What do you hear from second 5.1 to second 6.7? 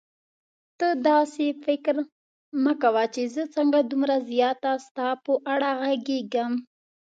په اړه غږېږم.